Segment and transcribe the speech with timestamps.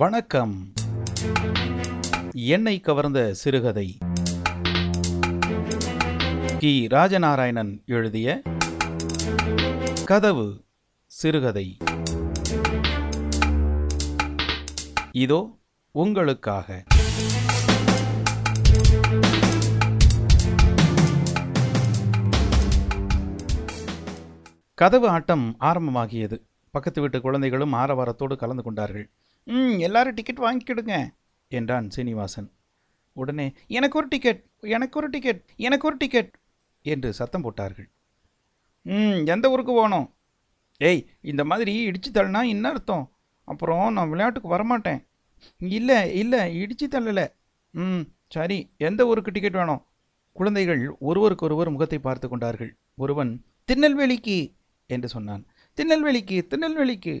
[0.00, 0.72] வணக்கம்.
[2.32, 3.98] என்னை கவர்ந்த சிறுகதை.
[6.58, 6.86] கி.
[6.90, 8.42] ராஜநாராயணன் எழுதிய
[10.04, 10.64] கதவு
[11.06, 11.76] சிறுகதை.
[15.12, 15.58] இதோ
[15.90, 16.84] உங்களுக்காக.
[24.74, 26.40] கதவு ஆட்டம் ஆரம்பமாகியது.
[26.70, 29.10] பக்கத்து வீட்டு குழந்தைகளும் ஆரவாரத்தோடு கலந்து கொண்டார்கள்.
[29.46, 31.08] ம் எல்லாரும் டிக்கெட் வாங்கிக்கிடுங்க
[31.48, 32.48] என்றான் சீனிவாசன்.
[33.12, 36.32] உடனே எனக்கு ஒரு டிக்கெட் எனக்கு ஒரு டிக்கெட் எனக்கு ஒரு டிக்கெட்
[36.82, 37.88] என்று சத்தம் போட்டார்கள்.
[38.82, 40.14] ம் எந்த ஊருக்கு போகணும்?
[40.78, 43.12] ஏய் இந்த மாதிரி இடிச்சு தள்ளினா என்ன அர்த்தம்?
[43.44, 45.00] அப்புறம் நான் விளையாட்டுக்கு வரமாட்டேன்.
[45.58, 47.26] இல்லை இல்லை இடிச்சு தள்ளலை.
[47.70, 49.84] ம் சரி எந்த ஊருக்கு டிக்கெட் வேணும்?
[50.32, 52.72] குழந்தைகள் ஒருவருக்கொருவர் முகத்தை பார்த்து கொண்டார்கள்.
[52.94, 54.54] ஒருவன் திருநெல்வேலிக்கு
[54.86, 55.46] என்று சொன்னான்.
[55.78, 57.14] திருநெல்வேலிக்கு திருநெல்வேலிக்கு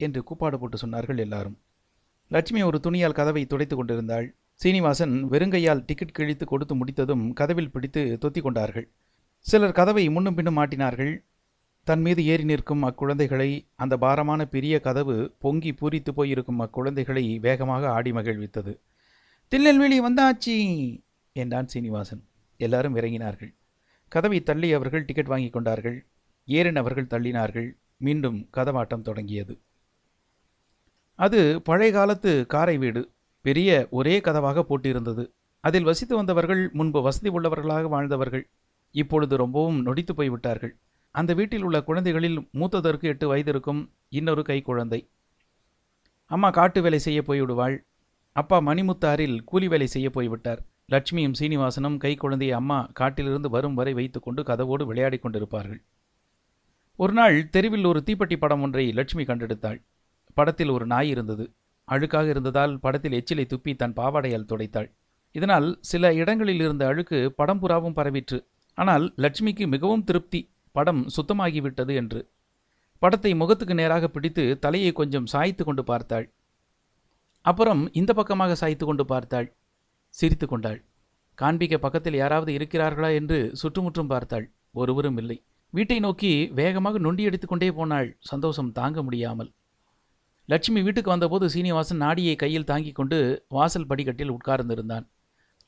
[0.00, 1.56] என்று கூப்பாடு போட்டு சொன்னார்கள் எல்லாரும்.
[2.30, 4.26] லட்சுமி ஒரு துணியால் கதவை துடைத்து கொண்டிருந்தாள்.
[4.60, 8.86] சீனிவாசன் வெறுங்கையால் டிக்கெட் கிழித்து கொடுத்து முடித்ததும் கதவில் பிடித்து தொத்தி கொண்டார்கள்.
[9.46, 11.12] சிலர் கதவை முன்னும் பின்னும் மாட்டினார்கள்.
[11.86, 18.12] தன் மீது ஏறி நிற்கும் அக்குழந்தைகளை அந்த பாரமான பெரிய கதவு பொங்கி பூரித்து போயிருக்கும் அக்குழந்தைகளை வேகமாக ஆடி
[18.12, 18.72] மகிழ்வித்தது.
[19.52, 20.56] திருநெல்வேலி வந்தாச்சி!
[21.36, 22.22] என்றான் சீனிவாசன்.
[22.60, 23.52] எல்லாரும் இறங்கினார்கள்.
[24.12, 25.98] கதவை தள்ளி அவர்கள் டிக்கெட் வாங்கி கொண்டார்கள்.
[26.48, 27.68] ஏறினவர்கள் தள்ளினார்கள்.
[27.96, 29.54] மீண்டும் கதவாட்டம் தொடங்கியது.
[31.18, 33.02] அது பழைய காலத்து காரை வீடு.
[33.44, 35.24] பெரிய ஒரே கதவாக போட்டிருந்தது.
[35.64, 38.44] அதில் வசித்து வந்தவர்கள் முன்பு வசதி உள்ளவர்களாக வாழ்ந்தவர்கள்
[38.94, 40.74] இப்பொழுது ரொம்பவும் நொடித்து போய்விட்டார்கள்
[41.14, 45.00] அந்த வீட்டில் உள்ள குழந்தைகளில் மூத்ததற்கு எட்டு வயது இருக்கும் இன்னொரு கை குழந்தை.
[46.30, 47.76] அம்மா காட்டு வேலை செய்ய போய்விடுவாள்.
[48.36, 50.60] அப்பா மணிமுத்தாரில் கூலி வேலை செய்ய போய்விட்டார்.
[50.92, 55.80] லட்சுமியும் சீனிவாசனும் கை குழந்தையை அம்மா காட்டிலிருந்து வரும் வரை வைத்துக்கொண்டு கதவோடு விளையாடிக் கொண்டிருப்பார்கள்.
[56.98, 59.80] ஒரு நாள் தெருவில் ஒரு தீப்பெட்டி படம் ஒன்றை லட்சுமி கண்டெடுத்தாள்.
[60.38, 61.44] படத்தில் ஒரு நாய் இருந்தது.
[61.88, 64.88] அழுக்காக இருந்ததால் படத்தில் எச்சிலை துப்பி தன் பாவாடையால் துடைத்தாள்.
[65.34, 68.38] இதனால் சில இடங்களில் இருந்த அழுக்கு படம் புறாவும் பரவிற்று.
[68.78, 70.40] ஆனால் லட்சுமிக்கு மிகவும் திருப்தி.
[70.74, 72.20] படம் சுத்தமாகிவிட்டது என்று.
[73.02, 76.26] படத்தை முகத்துக்கு நேராக பிடித்து தலையை கொஞ்சம் சாய்த்து கொண்டு பார்த்தாள்.
[77.44, 79.48] அப்புறம் இந்த பக்கமாக சாய்த்து கொண்டு பார்த்தாள்.
[80.16, 80.78] சிரித்து கொண்டாள்.
[81.38, 84.46] காண்பிக்க பக்கத்தில் யாராவது இருக்கிறார்களா என்று சுற்றுமுற்றும் பார்த்தாள்.
[84.80, 85.36] ஒருவரும் இல்லை.
[85.72, 88.08] வீட்டை நோக்கி வேகமாக நொண்டி எடுத்துக்கொண்டே போனாள்.
[88.30, 89.50] சந்தோஷம் தாங்க முடியாமல்.
[90.48, 95.06] லட்சுமி வீட்டுக்கு வந்தபோது சீனிவாசன் நாடியை கையில் தாங்கிக் கொண்டு வாசல் படிக்கட்டில் உட்கார்ந்திருந்தான்.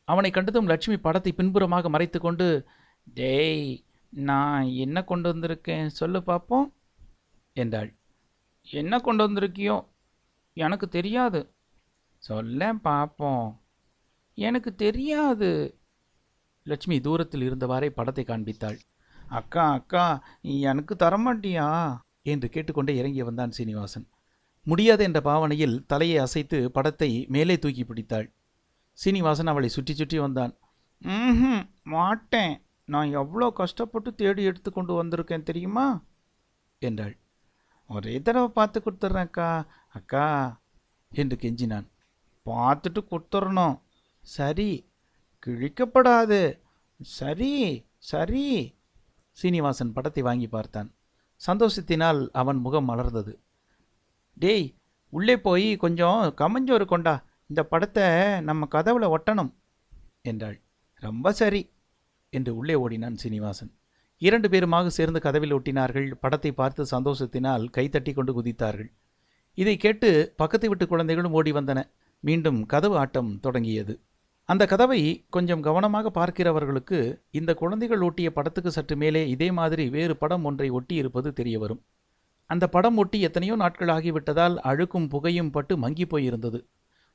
[0.05, 2.65] அவனை கண்டதும் லட்சுமி படத்தை பின்புறமாக மறைத்துக்கொண்டு
[3.05, 5.87] டேய் நான் என்ன கொண்டு வந்திருக்கேன்?
[5.87, 6.73] சொல்லு பார்ப்போம்
[7.53, 7.95] என்றாள்.
[8.63, 9.77] என்ன கொண்டு வந்திருக்கியோ?
[10.57, 11.55] எனக்கு தெரியாது.
[12.19, 13.61] சொல்ல பார்ப்போம்
[14.35, 15.79] எனக்கு தெரியாது.
[16.63, 18.79] லட்சுமி தூரத்தில் இருந்தவாறே படத்தை காண்பித்தாள்.
[19.29, 21.97] அக்கா அக்கா எனக்கு தரமாட்டியா?
[22.23, 24.09] என்று கேட்டுக்கொண்டே இறங்கி வந்தான் சீனிவாசன்.
[24.67, 28.33] முடியாது என்ற பாவனையில் தலையை அசைத்து படத்தை மேலே தூக்கி பிடித்தாள்.
[28.93, 30.59] சீனிவாசன் அவளை சுற்றி சுற்றி வந்தான்.
[31.03, 32.63] ம் மாட்டேன்.
[32.85, 36.05] நான் எவ்வளோ கஷ்டப்பட்டு தேடி எடுத்து கொண்டு வந்திருக்கேன் தெரியுமா?
[36.79, 37.19] என்றாள்.
[37.87, 39.67] ஒரே தடவை பார்த்து கொடுத்துட்றேன் அக்கா.
[39.89, 40.27] அக்கா
[41.13, 41.87] என்று கெஞ்சினான்.
[42.47, 43.81] பார்த்துட்டு கொடுத்துடணும்
[44.23, 44.71] சரி.
[45.47, 46.61] கிழிக்கப்படாது.
[47.03, 47.53] சரி
[47.99, 48.79] சரி.
[49.31, 50.95] சீனிவாசன் படத்தை வாங்கி பார்த்தான்.
[51.47, 53.33] சந்தோஷத்தினால் அவன் முகம் மலர்ந்தது.
[54.43, 54.67] டேய்
[55.13, 57.15] உள்ளே போய் கொஞ்சம் கமஞ்சோறு கொண்டா.
[57.51, 58.07] இந்த படத்தை
[58.49, 59.51] நம்ம கதவுல ஒட்டணும்
[60.31, 60.59] என்றாள்.
[61.03, 61.63] ரொம்ப சரி
[62.33, 63.71] என்று உள்ளே ஓடினான் சீனிவாசன்.
[64.23, 66.09] இரண்டு பேருமாக சேர்ந்து கதவில் ஒட்டினார்கள்.
[66.23, 68.91] படத்தை பார்த்து சந்தோஷத்தினால் கைத்தட்டி கொண்டு குதித்தார்கள்.
[69.59, 71.81] இதை கேட்டு பக்கத்து வீட்டு குழந்தைகளும் ஓடி வந்தன.
[72.25, 73.95] மீண்டும் கதவு ஆட்டம் தொடங்கியது.
[74.49, 75.01] அந்த கதவை
[75.31, 76.99] கொஞ்சம் கவனமாக பார்க்கிறவர்களுக்கு
[77.31, 81.81] இந்த குழந்தைகள் ஒட்டிய படத்துக்கு சற்று மேலே இதே மாதிரி வேறு படம் ஒன்றை ஒட்டி இருப்பது தெரிய வரும்
[82.51, 86.67] அந்த படம் ஒட்டி எத்தனையோ நாட்கள் ஆகிவிட்டதால் அழுக்கும் புகையும் பட்டு மங்கி போயிருந்தது.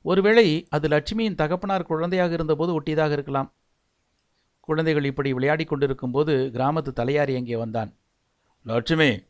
[0.02, 3.52] ஒருவேளை அது லட்சுமியின் தகப்பனார் குழந்தையாக இருந்தபோது ஒட்டியதாக இருக்கலாம்.
[4.60, 7.94] குழந்தைகள் இப்படி விளையாடிக் கொண்டிருக்கும் போது கிராமத்து தலையாரி அங்கே வந்தான்.
[8.64, 9.22] லட்சுமி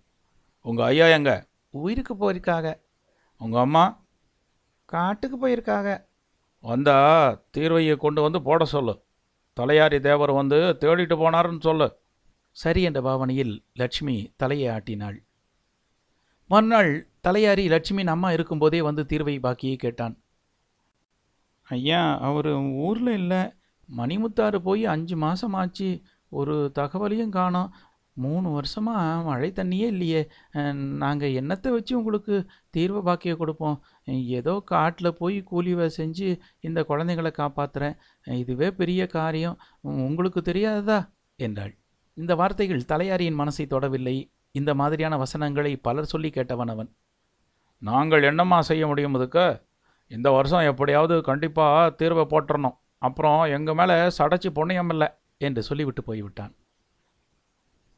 [0.62, 1.46] உங்கள் ஐயா எங்க?
[1.70, 2.80] உயிருக்கு போயிருக்காக.
[3.38, 4.04] உங்கள் அம்மா?
[4.84, 6.04] காட்டுக்கு போயிருக்காக.
[6.60, 6.98] வந்தா
[7.56, 9.02] தீர்வையை கொண்டு வந்து போட சொல்லு.
[9.60, 11.98] தலையாரி தேவர் வந்து தேடிட்டு போனாருன்னு சொல்லு.
[12.50, 15.25] சரி என்ற பாவனையில் லட்சுமி தலையை ஆட்டினாள்.
[16.50, 16.90] மறுநாள்
[17.26, 20.14] தலையாரி லட்சுமியின் அம்மா இருக்கும்போதே வந்து தீர்வை பாக்கியை கேட்டான்.
[21.68, 22.48] ஐயா அவர்
[22.86, 23.40] ஊரில் இல்லை.
[23.88, 25.88] மணிமுத்தாறு போய் அஞ்சு மாதம் ஆச்சு
[26.28, 27.72] ஒரு தகவலையும் காணோம்.
[28.16, 30.22] மூணு வருஷமாக மழை தண்ணியே இல்லையே.
[31.02, 32.36] நாங்கள் என்னத்தை வச்சு உங்களுக்கு
[32.70, 33.76] தீர்வு பாக்கிய கொடுப்போம்?
[34.38, 36.28] ஏதோ காட்டில் போய் கூலி வேலை செஞ்சு
[36.60, 37.98] இந்த குழந்தைங்களை காப்பாற்றுறேன்
[38.42, 39.58] இதுவே பெரிய காரியம்.
[40.06, 41.00] உங்களுக்கு தெரியாததா?
[41.36, 41.74] என்றாள்.
[42.16, 44.16] இந்த வார்த்தைகள் தலையாரியின் மனசை தொடவில்லை.
[44.60, 46.90] இந்த மாதிரியான வசனங்களை பலர் சொல்லி கேட்டவன் அவன்.
[47.82, 49.46] நாங்கள் என்னம்மா செய்ய முடியும் இதுக்கு?
[50.10, 52.76] இந்த வருஷம் எப்படியாவது கண்டிப்பாக தீர்வை போட்டுறணும்.
[53.06, 55.08] அப்புறம் எங்கள் மேலே சடைச்சி பொண்ணையம் இல்லை
[55.38, 56.52] என்று சொல்லிவிட்டு போய்விட்டான்.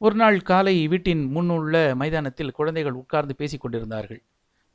[0.00, 4.20] ஒரு நாள் காலை வீட்டின் முன்னுள்ள மைதானத்தில் குழந்தைகள் உட்கார்ந்து பேசிக் கொண்டிருந்தார்கள்.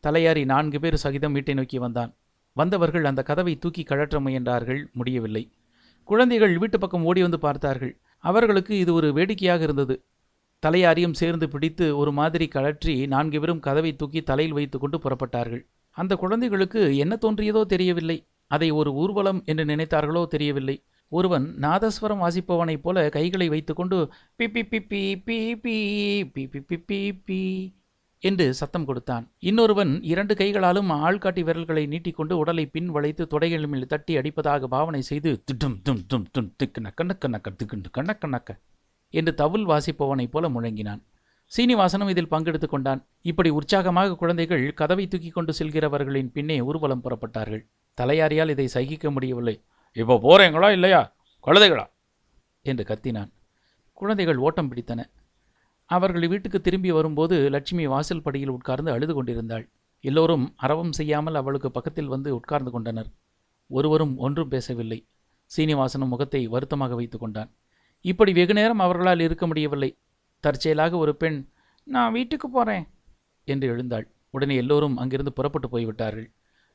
[0.04, 2.12] தலையாரி நான்கு பேர் சகிதம் வீட்டை நோக்கி வந்தான்.
[2.58, 5.44] வந்தவர்கள் அந்த கதவை தூக்கி கழற்ற முயன்றார்கள் முடியவில்லை.
[6.10, 7.94] குழந்தைகள் வீட்டு பக்கம் ஓடி வந்து பார்த்தார்கள்.
[8.24, 9.96] அவர்களுக்கு இது ஒரு வேடிக்கையாக இருந்தது.
[10.66, 15.64] தலையாரியும் சேர்ந்து பிடித்து ஒரு மாதிரி கழற்றி நான்கு பேரும் கதவை தூக்கி தலையில் வைத்துக்கொண்டு புறப்பட்டார்கள்
[15.98, 18.18] அந்த குழந்தைகளுக்கு என்ன தோன்றியதோ தெரியவில்லை
[18.48, 20.78] அதை ஒரு ஊர்வலம் என்று நினைத்தார்களோ தெரியவில்லை
[21.12, 23.98] ஒருவன் நாதஸ்வரம் வாசிப்பவனைப் போல கைகளை வைத்துக்கொண்டு
[24.40, 25.76] பிப்பி பிப்பி பி பி
[26.34, 27.42] பிப்பி பிப்பி பி
[28.24, 34.68] என்று சத்தம் கொடுத்தான் இன்னொருவன் இரண்டு கைகளாலும் ஆள்காட்டி விரல்களை நீட்டிக்கொண்டு உடலை பின் வளைத்து தொடைகள் தட்டி அடிப்பதாக
[34.68, 38.58] பாவனை செய்து திடும் தும் தும் தும் திக்கு நக்க நக்க நக்க திக்கு நக்க நக்க
[39.20, 41.02] என்று தவுல் வாசிப்பவனைப் போல முழங்கினான்.
[41.52, 43.02] சீனிவாசனும் இதில் பங்கெடுத்து கொண்டான்.
[43.22, 47.64] இப்படி உற்சாகமாக குழந்தைகள் கதவை தூக்கி கொண்டு செல்கிறவர்களின் பின்னே ஊர்வலம் புறப்பட்டார்கள்.
[47.98, 49.56] தலையாரியால் இதை சகிக்க முடியவில்லை.
[49.98, 51.02] இப்போ போறீங்களா இல்லையா?
[51.48, 51.86] குழந்தைகளா
[52.66, 53.32] என்று கத்தினான்.
[53.98, 55.02] குழந்தைகள் ஓட்டம் பிடித்தன.
[55.90, 59.66] அவர்கள் வீட்டுக்கு திரும்பி வரும்போது லட்சுமி வாசல் படியில் உட்கார்ந்து அழுது கொண்டிருந்தாள்.
[60.04, 63.10] எல்லோரும் அரவம் செய்யாமல் அவளுக்கு பக்கத்தில் வந்து உட்கார்ந்து கொண்டனர்.
[63.70, 65.00] ஒருவரும் ஒன்றும் பேசவில்லை.
[65.52, 67.52] சீனிவாசனும் முகத்தை வருத்தமாக வைத்து கொண்டான்.
[68.06, 69.98] இப்படி வெகு நேரம் அவர்களால் இருக்க முடியவில்லை.
[70.40, 71.48] தற்செயலாக ஒரு பெண்
[71.84, 72.88] நான் வீட்டுக்கு போறேன்
[73.44, 74.12] என்று எழுந்தாள்.
[74.30, 76.32] உடனே எல்லோரும் அங்கிருந்து புறப்பட்டு போய்விட்டார்கள்.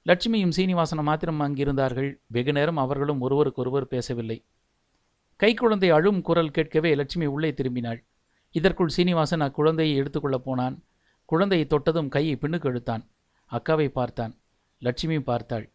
[0.07, 2.17] லட்சுமியும் சீனிவாசனும் மாத்திரம் அங்கிருந்தார்கள்.
[2.27, 4.45] வெகுநேரம் அவர்களும் ஒருவருக்கொருவர் பேசவில்லை.
[5.43, 8.05] கைக்குழந்தை அழும் குரல் கேட்கவே லட்சுமி உள்ளே திரும்பினாள்.
[8.51, 10.85] இதற்குள் சீனிவாசன் அக்குழந்தையை எடுத்துக்கொள்ளப் போனான்.
[11.25, 13.07] குழந்தையை தொட்டதும் கையை பின்னுக்கு எழுத்தான்
[13.51, 14.35] அக்காவை பார்த்தான்.
[14.79, 15.73] லட்சுமி பார்த்தாள்.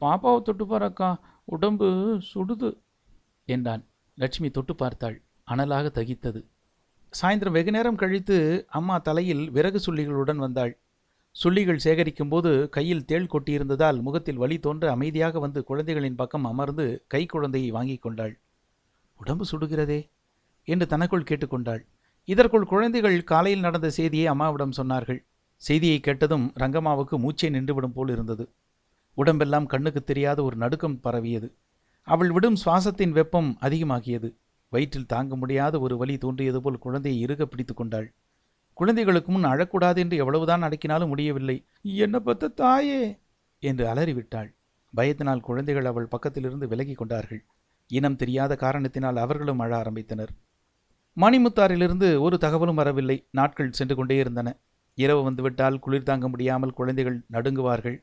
[0.00, 1.20] பாப்பாவை தொட்டு பார் அக்கா.
[1.44, 1.86] உடம்பு
[2.34, 2.78] சுடுது
[3.44, 3.84] என்றான்.
[4.18, 5.22] லட்சுமி தொட்டு பார்த்தாள்.
[5.50, 6.40] அனலாக தகித்தது.
[7.12, 10.78] சாயந்தரம் வெகு நேரம் கழித்து அம்மா தலையில் விறகு சுள்ளிகளுடன் வந்தாள்.
[11.44, 17.26] சுள்ளிகள் சேகரிக்கும் போது கையில் தேள் கொட்டியிருந்ததால் முகத்தில் வலி தோன்ற அமைதியாக வந்து குழந்தைகளின் பக்கம் அமர்ந்து கை
[17.26, 18.34] குழந்தையை வாங்கி கொண்டாள்.
[19.16, 20.00] உடம்பு சுடுகிறதே?
[20.64, 21.82] என்று தனக்குள் கேட்டுக்கொண்டாள்.
[22.24, 25.22] இதற்குள் குழந்தைகள் காலையில் நடந்த செய்தியை அம்மாவிடம் சொன்னார்கள்.
[25.56, 28.48] செய்தியை கேட்டதும் ரங்கம்மாவுக்கு மூச்சை நின்றுவிடும் போல் இருந்தது.
[29.14, 31.54] உடம்பெல்லாம் கண்ணுக்கு தெரியாத ஒரு நடுக்கம் பரவியது.
[32.08, 34.28] அவள் விடும் சுவாசத்தின் வெப்பம் அதிகமாகியது.
[34.72, 38.08] வயிற்றில் தாங்க முடியாத ஒரு வலி தோன்றியது போல் குழந்தையை இறுக பிடித்து கொண்டாள்.
[38.72, 41.56] குழந்தைகளுக்கு முன் அழக்கூடாது என்று எவ்வளவுதான் அடக்கினாலும் முடியவில்லை.
[41.82, 43.18] என்ன பத்த தாயே?
[43.62, 44.50] என்று அலறிவிட்டாள்.
[44.96, 47.42] பயத்தினால் குழந்தைகள் அவள் பக்கத்திலிருந்து விலகி கொண்டார்கள்.
[47.90, 50.32] இனம் தெரியாத காரணத்தினால் அவர்களும் அழ ஆரம்பித்தனர்.
[51.16, 53.16] மணிமுத்தாரிலிருந்து ஒரு தகவலும் வரவில்லை.
[53.30, 54.48] நாட்கள் சென்று கொண்டே இருந்தன.
[54.98, 57.98] இரவு வந்துவிட்டால் குளிர் தாங்க முடியாமல் குழந்தைகள் நடுங்குவார்கள்.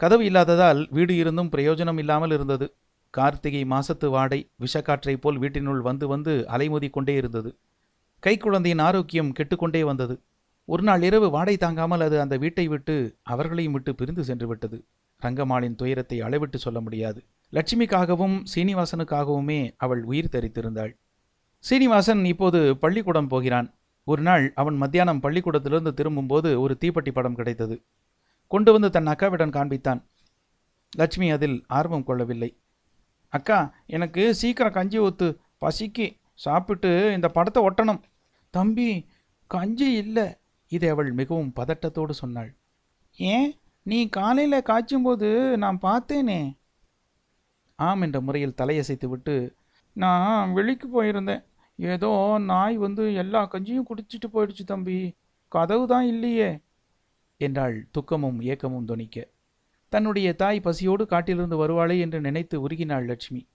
[0.00, 2.66] கதவு இல்லாததால் வீடு இருந்தும் பிரயோஜனம் இல்லாமல் இருந்தது.
[3.10, 7.58] கார்த்திகை மாசத்து வாடை விஷக்காற்றைப் போல் வீட்டினுள் வந்து வந்து அலைமோதி கொண்டே இருந்தது
[8.26, 10.22] கைக்குழந்தையின் ஆரோக்கியம் கெட்டுக்கொண்டே வந்தது.
[10.64, 14.84] ஒரு நாள் இரவு வாடை தாங்காமல் அது அந்த வீட்டை விட்டு அவர்களையும் விட்டு பிரிந்து சென்று விட்டது.
[15.22, 17.24] ரங்கம்மாளின் துயரத்தை அளவிட்டு சொல்ல முடியாது.
[17.52, 20.92] லட்சுமிக்காகவும் சீனிவாசனுக்காகவுமே அவள் உயிர் தரித்திருந்தாள்.
[21.58, 23.74] சீனிவாசன் இப்போது பள்ளிக்கூடம் போகிறான்.
[24.04, 27.82] ஒரு நாள் அவன் மத்தியானம் பள்ளிக்கூடத்திலிருந்து திரும்பும்போது ஒரு தீப்பெட்டி படம் கிடைத்தது.
[28.46, 30.00] கொண்டு வந்து தன் அக்காவிடம் காண்பித்தான்.
[30.96, 32.50] லட்சுமி அதில் ஆர்வம் கொள்ளவில்லை.
[33.30, 35.36] அக்கா எனக்கு சீக்கிரம் கஞ்சி ஊத்து.
[35.60, 36.16] பசிக்கு.
[36.34, 38.02] சாப்பிட்டு இந்த படத்தை ஒட்டணும்.
[38.50, 39.06] தம்பி
[39.46, 40.26] கஞ்சி இல்லை.
[40.68, 42.56] இதை அவள் மிகவும் பதட்டத்தோடு சொன்னாள்.
[43.16, 43.58] ஏன்?
[43.82, 46.58] நீ காலையில் காய்ச்சும்போது நான் பார்த்தேனே.
[47.76, 49.54] ஆம் என்ற முறையில் தலையசைத்து விட்டு
[49.92, 51.44] நான் வெளிக்கு போயிருந்தேன்.
[51.76, 55.16] ஏதோ நாய் வந்து எல்லா கஞ்சியும் குடிச்சிட்டு போயிடுச்சு தம்பி.
[55.48, 56.60] கதவு தான் இல்லையே.
[57.36, 59.28] என்றாள் துக்கமும் ஏக்கமும் துணிக்க.
[59.90, 63.48] தன்னுடைய தாய் பசியோடு காட்டிலிருந்து வருவாளே என்று நினைத்து உருகினாள் லட்சுமி.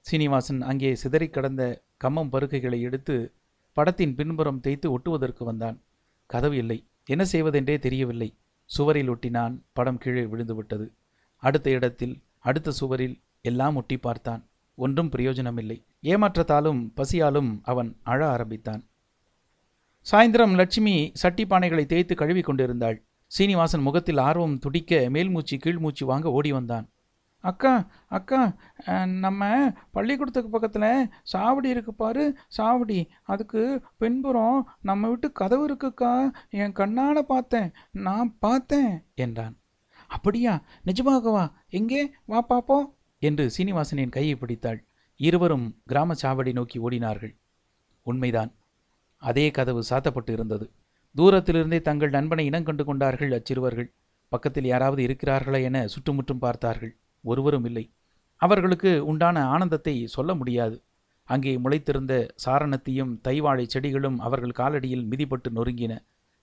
[0.00, 3.32] சீனிவாசன் அங்கே சிதறிக் கடந்த கம்மம் பருக்கைகளை எடுத்து
[3.72, 5.80] படத்தின் பின்புறம் தேய்த்து ஒட்டுவதற்கு வந்தான்.
[6.26, 6.86] கதவு இல்லை.
[7.04, 8.34] என்ன செய்வதென்றே தெரியவில்லை.
[8.64, 9.58] சுவரில் ஒட்டினான்.
[9.72, 10.88] படம் கீழே விழுந்துவிட்டது.
[11.36, 14.46] அடுத்த இடத்தில் அடுத்த சுவரில் எல்லாம் ஒட்டி பார்த்தான்.
[14.74, 15.84] ஒன்றும் பிரயோஜனமில்லை.
[16.02, 18.86] ஏமாற்றத்தாலும் பசியாலும் அவன் அழ ஆரம்பித்தான்.
[20.10, 23.02] சாயந்தரம் லட்சுமி சட்டி பானைகளை தேய்த்து கழுவி கொண்டிருந்தாள்.
[23.28, 26.88] சீனிவாசன் முகத்தில் ஆர்வம் துடிக்க மேல்மூச்சு கீழ்மூச்சு வாங்க ஓடி வந்தான்.
[27.40, 28.56] அக்கா அக்கா
[29.06, 33.08] நம்ம பள்ளிக்கூடத்துக்கு பக்கத்தில் சாவடி இருக்கு பாரு சாவடி.
[33.22, 36.30] அதுக்கு பின்புறம் நம்ம வீட்டு கதவு இருக்குக்கா.
[36.50, 37.72] என் கண்ணால பார்த்தேன்.
[37.90, 39.04] நான் பார்த்தேன்.
[39.14, 39.56] என்றான்.
[40.08, 40.62] அப்படியா?
[40.84, 41.52] நிஜமாகவா?
[41.68, 42.12] எங்கே?
[42.24, 42.86] வா பாப்போம்
[43.18, 44.84] என்று சீனிவாசனின் கையை பிடித்தாள்.
[45.16, 47.34] இருவரும் கிராம சாவடி நோக்கி ஓடினார்கள்.
[48.02, 48.52] உண்மைதான்.
[49.22, 50.72] அதே கதவு சாத்தப்பட்டு இருந்தது.
[51.18, 53.94] தூரத்திலிருந்தே தங்கள் நண்பனை இனங்கண்டு கொண்டார்கள் அச்சிறுவர்கள்.
[54.28, 56.96] பக்கத்தில் யாராவது இருக்கிறார்களா என சுற்றுமுற்றும் பார்த்தார்கள்.
[57.24, 57.90] ஒருவரும் இல்லை.
[58.36, 60.82] அவர்களுக்கு உண்டான ஆனந்தத்தை சொல்ல முடியாது.
[61.28, 65.94] அங்கே முளைத்திருந்த சாரணத்தையும் தைவாழை செடிகளும் அவர்கள் காலடியில் மிதிப்பட்டு நொறுங்கின.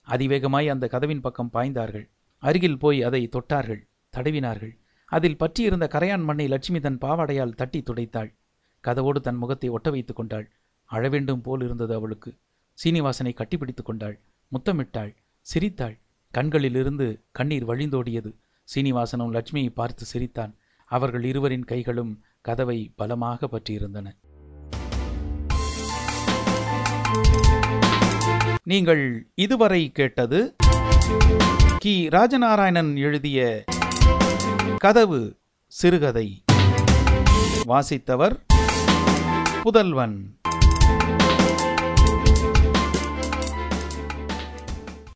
[0.08, 2.06] அதிவேகமாய் அந்த கதவின் பக்கம் பாய்ந்தார்கள்.
[2.44, 3.82] அருகில் போய் அதை தொட்டார்கள்.
[4.18, 4.74] தடவினார்கள்.
[5.06, 8.32] அதில் பற்றியிருந்த கரையான் மண்ணை லட்சுமி தன் பாவாடையால் தட்டி துடைத்தாள்.
[8.84, 10.52] கதவோடு தன் முகத்தை ஒட்ட வைத்துக் கொண்டாள்.
[10.86, 12.36] அழவேண்டும் போல் இருந்தது அவளுக்கு.
[12.84, 14.20] சீனிவாசனை கட்டிப்பிடித்துக் கொண்டாள்.
[14.48, 16.00] முத்தமிட்டாள் சிரித்தாள்.
[16.32, 18.32] கண்களிலிருந்து கண்ணீர் வழிந்தோடியது.
[18.76, 20.56] சீனிவாசனும் லட்சுமியை பார்த்து சிரித்தான்.
[20.86, 24.08] அவர்கள் இருவரின் கைகளும் கதவை பலமாக பற்றியிருந்தன.
[28.64, 30.56] நீங்கள் இதுவரை கேட்டது
[31.78, 32.08] கி.
[32.08, 33.64] ராஜநாராயணன் எழுதிய
[34.78, 35.38] கதவு
[35.68, 36.44] சிறுகதை.
[37.68, 38.40] வாசித்தவர்
[39.64, 40.38] புதல்வன்.